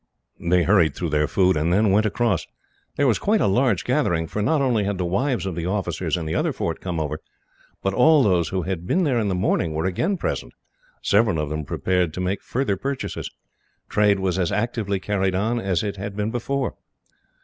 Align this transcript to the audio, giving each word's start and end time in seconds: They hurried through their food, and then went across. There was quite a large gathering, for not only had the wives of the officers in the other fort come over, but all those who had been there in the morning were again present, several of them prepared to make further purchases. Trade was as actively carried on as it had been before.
They 0.39 0.63
hurried 0.63 0.95
through 0.95 1.11
their 1.11 1.27
food, 1.27 1.55
and 1.55 1.71
then 1.71 1.91
went 1.91 2.07
across. 2.07 2.47
There 2.95 3.05
was 3.05 3.19
quite 3.19 3.39
a 3.39 3.45
large 3.45 3.85
gathering, 3.85 4.25
for 4.25 4.41
not 4.41 4.59
only 4.59 4.83
had 4.83 4.97
the 4.97 5.05
wives 5.05 5.45
of 5.45 5.53
the 5.53 5.67
officers 5.67 6.17
in 6.17 6.25
the 6.25 6.33
other 6.33 6.51
fort 6.51 6.81
come 6.81 6.99
over, 6.99 7.19
but 7.83 7.93
all 7.93 8.23
those 8.23 8.49
who 8.49 8.63
had 8.63 8.87
been 8.87 9.03
there 9.03 9.19
in 9.19 9.27
the 9.27 9.35
morning 9.35 9.73
were 9.73 9.85
again 9.85 10.17
present, 10.17 10.53
several 11.03 11.37
of 11.39 11.51
them 11.51 11.65
prepared 11.65 12.15
to 12.15 12.19
make 12.19 12.41
further 12.41 12.77
purchases. 12.77 13.29
Trade 13.89 14.19
was 14.19 14.39
as 14.39 14.51
actively 14.51 14.99
carried 14.99 15.35
on 15.35 15.59
as 15.59 15.83
it 15.83 15.97
had 15.97 16.15
been 16.15 16.31
before. 16.31 16.73